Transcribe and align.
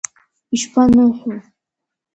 Ишԥаныҳәоу! 0.55 1.41